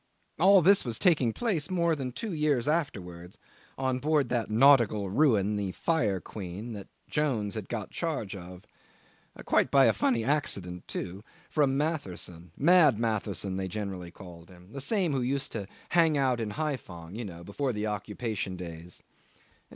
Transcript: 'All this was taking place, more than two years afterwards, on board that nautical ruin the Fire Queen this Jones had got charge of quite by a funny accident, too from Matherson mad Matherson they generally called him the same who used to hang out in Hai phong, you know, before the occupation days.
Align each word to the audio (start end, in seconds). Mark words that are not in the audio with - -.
'All 0.39 0.63
this 0.63 0.83
was 0.83 0.97
taking 0.97 1.31
place, 1.31 1.69
more 1.69 1.95
than 1.95 2.11
two 2.11 2.33
years 2.33 2.67
afterwards, 2.67 3.37
on 3.77 3.99
board 3.99 4.29
that 4.29 4.49
nautical 4.49 5.11
ruin 5.11 5.57
the 5.57 5.73
Fire 5.73 6.19
Queen 6.19 6.73
this 6.73 6.85
Jones 7.07 7.53
had 7.53 7.69
got 7.69 7.91
charge 7.91 8.35
of 8.35 8.65
quite 9.45 9.69
by 9.69 9.85
a 9.85 9.93
funny 9.93 10.23
accident, 10.23 10.87
too 10.87 11.23
from 11.51 11.77
Matherson 11.77 12.49
mad 12.57 12.97
Matherson 12.97 13.57
they 13.57 13.67
generally 13.67 14.09
called 14.09 14.49
him 14.49 14.71
the 14.73 14.81
same 14.81 15.11
who 15.11 15.21
used 15.21 15.51
to 15.51 15.67
hang 15.89 16.17
out 16.17 16.39
in 16.39 16.49
Hai 16.49 16.77
phong, 16.77 17.13
you 17.15 17.23
know, 17.23 17.43
before 17.43 17.71
the 17.71 17.85
occupation 17.85 18.55
days. 18.55 19.03